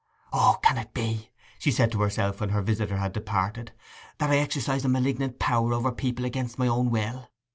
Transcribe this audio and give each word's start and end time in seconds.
'O, 0.33 0.57
can 0.63 0.79
it 0.79 0.95
be,' 0.95 1.29
she 1.59 1.69
said 1.69 1.91
to 1.91 2.01
herself, 2.01 2.39
when 2.41 2.49
her 2.49 2.63
visitor 2.63 2.97
had 2.97 3.13
departed, 3.13 3.71
'that 4.17 4.31
I 4.31 4.37
exercise 4.37 4.83
a 4.83 4.89
malignant 4.89 5.37
power 5.37 5.73
over 5.75 5.91
people 5.91 6.25
against 6.25 6.57
my 6.57 6.65
own 6.65 6.89
will? 6.89 7.29